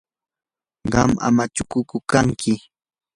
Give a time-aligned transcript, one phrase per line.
[0.93, 2.53] ¿qam amachakuqku kanki?